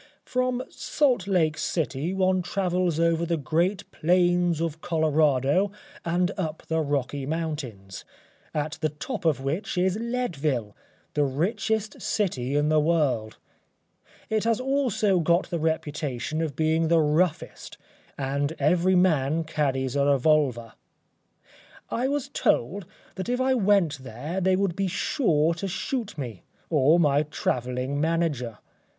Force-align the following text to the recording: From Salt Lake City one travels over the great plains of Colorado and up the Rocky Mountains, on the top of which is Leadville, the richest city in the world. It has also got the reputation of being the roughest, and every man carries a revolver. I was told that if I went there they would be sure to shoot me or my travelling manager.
From 0.25 0.63
Salt 0.67 1.27
Lake 1.27 1.59
City 1.59 2.11
one 2.11 2.41
travels 2.41 2.99
over 2.99 3.23
the 3.23 3.37
great 3.37 3.91
plains 3.91 4.59
of 4.59 4.81
Colorado 4.81 5.71
and 6.03 6.31
up 6.39 6.63
the 6.67 6.79
Rocky 6.79 7.27
Mountains, 7.27 8.03
on 8.55 8.71
the 8.79 8.89
top 8.89 9.25
of 9.25 9.41
which 9.41 9.77
is 9.77 9.99
Leadville, 9.99 10.75
the 11.13 11.23
richest 11.23 12.01
city 12.01 12.55
in 12.55 12.67
the 12.69 12.79
world. 12.79 13.37
It 14.27 14.43
has 14.43 14.59
also 14.59 15.19
got 15.19 15.51
the 15.51 15.59
reputation 15.59 16.41
of 16.41 16.55
being 16.55 16.87
the 16.87 16.99
roughest, 16.99 17.77
and 18.17 18.55
every 18.57 18.95
man 18.95 19.43
carries 19.43 19.95
a 19.95 20.03
revolver. 20.05 20.73
I 21.91 22.07
was 22.07 22.27
told 22.29 22.87
that 23.17 23.29
if 23.29 23.39
I 23.39 23.53
went 23.53 23.99
there 23.99 24.41
they 24.41 24.55
would 24.55 24.75
be 24.75 24.87
sure 24.87 25.53
to 25.53 25.67
shoot 25.67 26.17
me 26.17 26.41
or 26.71 26.99
my 26.99 27.21
travelling 27.21 28.01
manager. 28.01 28.57